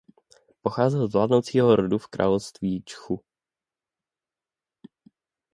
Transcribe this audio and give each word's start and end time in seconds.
Pocházel 0.61 1.07
z 1.07 1.13
vládnoucího 1.13 1.75
rodu 1.75 1.97
v 1.97 2.07
království 2.07 2.83
Čchu. 2.85 3.21